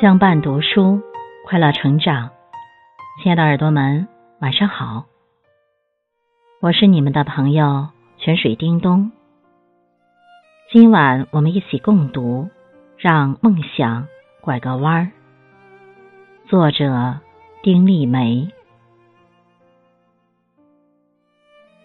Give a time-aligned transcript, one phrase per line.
[0.00, 1.02] 相伴读书，
[1.44, 2.30] 快乐成长。
[3.22, 4.08] 亲爱的耳朵们，
[4.38, 5.04] 晚上好！
[6.62, 9.12] 我是你们的朋友泉水叮咚。
[10.72, 12.48] 今晚我们一起共读
[12.96, 14.06] 《让梦想
[14.40, 15.10] 拐个弯儿》，
[16.48, 17.18] 作者
[17.62, 18.48] 丁立梅。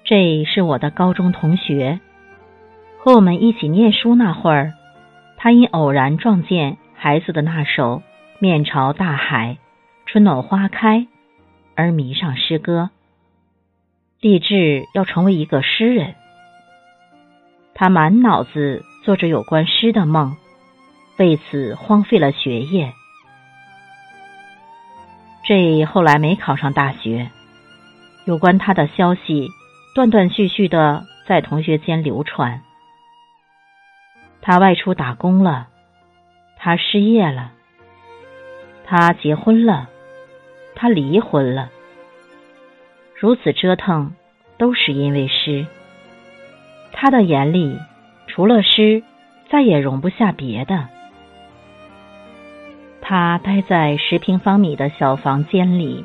[0.05, 1.99] 这是我的高中同学，
[2.97, 4.71] 和我们一起念书那会儿，
[5.35, 6.77] 他因偶然撞见。
[6.97, 8.01] 孩子的那首
[8.39, 9.57] “面朝大海，
[10.05, 11.07] 春暖花开”，
[11.75, 12.89] 而迷上诗歌，
[14.21, 16.15] 立志要成为一个诗人。
[17.73, 20.35] 他满脑子做着有关诗的梦，
[21.17, 22.93] 为此荒废了学业。
[25.43, 27.29] 这后来没考上大学，
[28.25, 29.49] 有关他的消息
[29.93, 32.61] 断断续续的在同学间流传。
[34.41, 35.67] 他外出打工了。
[36.65, 37.51] 他失业了，
[38.87, 39.87] 他结婚了，
[40.73, 41.69] 他离婚了，
[43.13, 44.15] 如此折腾，
[44.57, 45.67] 都是因为诗。
[46.91, 47.77] 他的眼里
[48.25, 49.03] 除了诗，
[49.47, 50.89] 再也容不下别的。
[52.99, 56.03] 他待在十平方米的小房间里，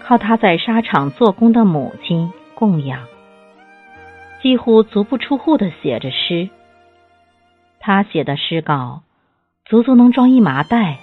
[0.00, 3.06] 靠他在沙场做工的母亲供养，
[4.42, 6.48] 几乎足不出户的写着诗。
[7.78, 9.02] 他写的诗稿。
[9.64, 10.98] 足足能装一麻袋，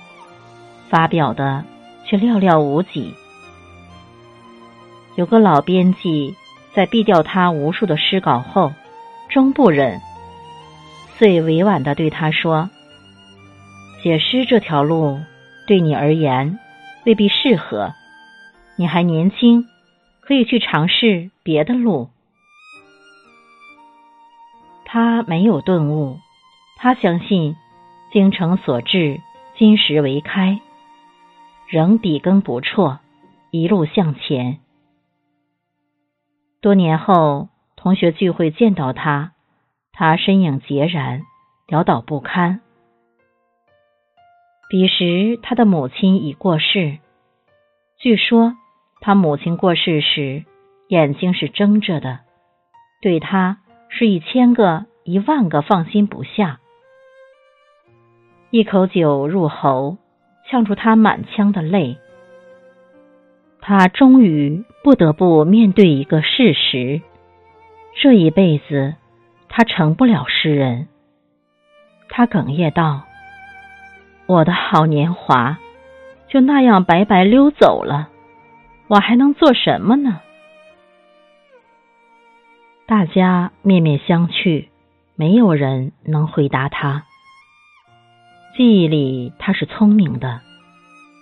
[0.88, 1.66] 发表的
[2.06, 3.16] 却寥寥无几。
[5.16, 6.36] 有个老编辑
[6.72, 8.72] 在毙掉他无数的诗稿后，
[9.30, 10.00] 终不忍，
[11.18, 12.70] 遂委婉的对他说
[14.04, 15.20] ：“写诗这条路
[15.66, 16.60] 对你而言
[17.06, 17.96] 未必适合，
[18.76, 19.66] 你还年轻，
[20.20, 22.10] 可以去尝试别的路。”
[24.86, 26.20] 他没有顿悟，
[26.78, 27.56] 他相信。
[28.12, 29.22] 精诚所至，
[29.58, 30.60] 金石为开，
[31.68, 33.00] 仍笔耕不辍，
[33.52, 34.60] 一路向前。
[36.60, 39.32] 多年后，同学聚会见到他，
[39.94, 41.22] 他身影孑然，
[41.70, 42.60] 潦倒不堪。
[44.70, 47.00] 彼时，他的母亲已过世。
[47.98, 48.58] 据说，
[49.00, 50.44] 他母亲过世时，
[50.90, 52.20] 眼睛是睁着的，
[53.02, 56.61] 对他是一千个、一万个放心不下。
[58.52, 59.96] 一口酒入喉，
[60.50, 61.98] 呛出他满腔的泪。
[63.62, 67.02] 他终于不得不面对一个事实：
[68.02, 68.96] 这一辈子，
[69.48, 70.90] 他成不了诗人。
[72.10, 73.04] 他哽咽道
[74.28, 75.58] ：“我的好年华
[76.28, 78.10] 就那样白白溜走了，
[78.90, 80.20] 我还能做什么呢？”
[82.86, 84.68] 大家面面相觑，
[85.16, 87.06] 没有人能回答他。
[88.62, 90.40] 记忆里，他是聪明的，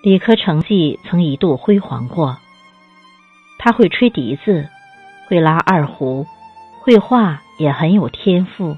[0.04, 2.36] 理科成绩曾一度辉煌过。
[3.58, 4.68] 他会吹笛子，
[5.26, 6.28] 会拉二胡，
[6.82, 8.76] 绘画也很有天赋。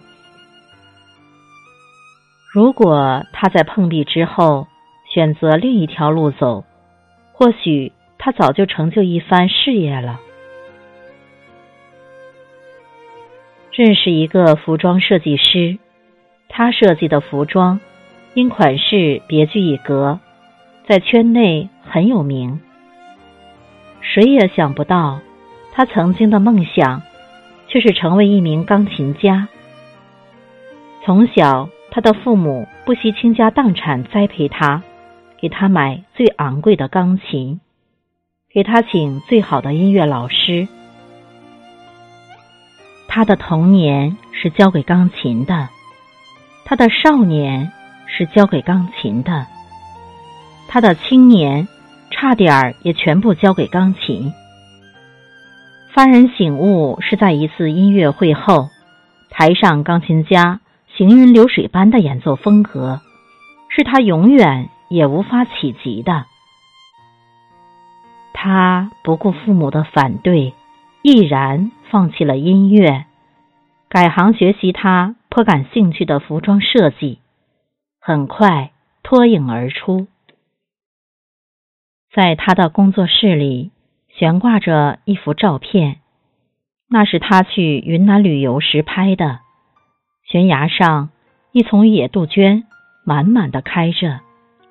[2.53, 4.67] 如果他在碰壁之后
[5.11, 6.63] 选择另一条路走，
[7.33, 10.19] 或许他早就成就一番事业了。
[13.71, 15.79] 认识一个服装设计师，
[16.47, 17.79] 他设计的服装。
[18.33, 20.19] 因款式别具一格，
[20.87, 22.61] 在圈内很有名。
[23.99, 25.19] 谁也想不到，
[25.73, 27.01] 他曾经的梦想
[27.67, 29.49] 却是成为一名钢琴家。
[31.03, 34.81] 从小，他的父母不惜倾家荡产栽培他，
[35.37, 37.59] 给他买最昂贵的钢琴，
[38.53, 40.69] 给他请最好的音乐老师。
[43.09, 45.67] 他的童年是交给钢琴的，
[46.63, 47.73] 他的少年。
[48.13, 49.47] 是交给钢琴的，
[50.67, 51.67] 他的青年
[52.11, 54.33] 差点儿也全部交给钢琴。
[55.93, 58.69] 幡然醒悟是在一次音乐会后，
[59.29, 60.59] 台上钢琴家
[60.95, 62.99] 行云流水般的演奏风格，
[63.69, 66.25] 是他永远也无法企及的。
[68.33, 70.53] 他不顾父母的反对，
[71.01, 73.05] 毅然放弃了音乐，
[73.87, 77.19] 改行学习他颇感兴趣的服装设计。
[78.03, 78.71] 很快
[79.03, 80.07] 脱颖而出，
[82.11, 83.69] 在他的工作室里
[84.09, 85.99] 悬挂着一幅照片，
[86.89, 89.41] 那是他去云南旅游时拍的。
[90.23, 91.09] 悬崖上
[91.51, 92.63] 一丛野杜鹃
[93.05, 94.21] 满满的开着，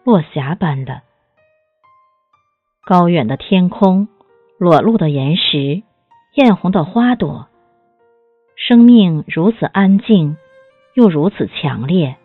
[0.03, 1.03] 落霞般的。
[2.85, 4.09] 高远的天空，
[4.59, 5.85] 裸露的岩石，
[6.35, 7.47] 艳红的花朵，
[8.56, 10.37] 生命如此安静，
[10.94, 12.17] 又如此强烈。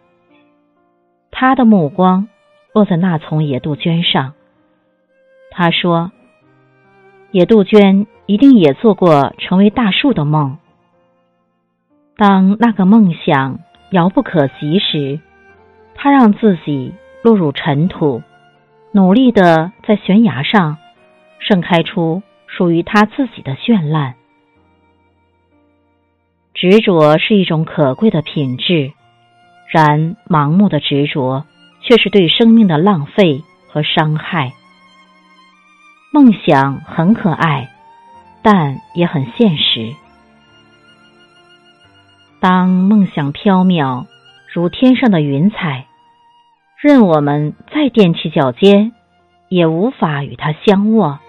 [1.38, 2.30] 他的目光
[2.74, 4.36] 落在那丛野杜鹃上。
[5.52, 6.14] 他说
[7.32, 10.58] ：“野杜鹃一定也做过成为大树的梦。
[12.16, 13.60] 当那个梦想
[13.92, 15.20] 遥不可及时，
[15.94, 18.24] 他让自己落入尘土，
[18.94, 20.78] 努力的在悬崖上
[21.40, 24.16] 盛开出属于他自己的绚烂。
[26.54, 28.94] 执着是一种可贵的品质，
[29.72, 31.46] 然盲目的执着
[31.82, 34.54] 却是对生命的浪费和伤害。”
[36.14, 37.70] 梦想很可爱，
[38.42, 39.94] 但也很现实。
[42.40, 44.06] 当梦想飘渺
[44.54, 45.88] 如天上的云彩，
[46.80, 48.94] 任我们再踮起脚尖，
[49.50, 51.20] 也无法与它相握。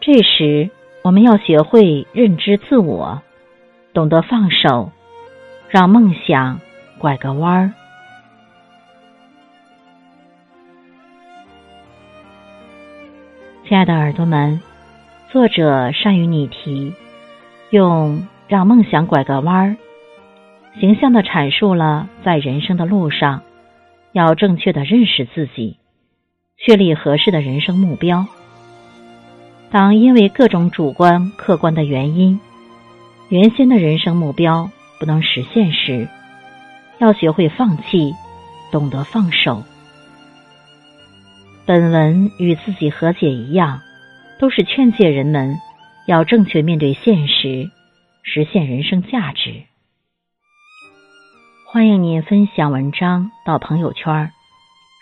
[0.00, 0.70] 这时，
[1.02, 3.22] 我们要学会认知自我，
[3.94, 4.90] 懂得放手，
[5.70, 6.60] 让梦想
[7.02, 7.72] 拐个弯儿。
[13.66, 14.60] 亲爱的耳朵们，
[15.32, 16.94] 作者善于拟题，
[17.70, 19.76] 用让梦想拐个弯儿，
[20.78, 23.42] 形象的阐述了在人生的路上
[24.12, 25.78] 要正确的认识自己，
[26.56, 28.24] 确立合适的人生目标。
[29.72, 32.38] 当因为各种主观、客观的原因，
[33.28, 34.70] 原先的人生目标
[35.00, 36.06] 不能实现时，
[37.02, 38.14] 要学会放弃，
[38.70, 39.64] 懂得放手。
[41.66, 43.80] 本文与自己和解一样，
[44.38, 45.58] 都是劝诫人们
[46.06, 47.68] 要正确面对现实，
[48.22, 49.64] 实现人生价值。
[51.72, 54.30] 欢迎您分享文章到朋友圈，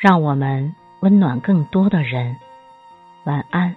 [0.01, 2.35] 让我们温暖更多的人。
[3.25, 3.77] 晚安。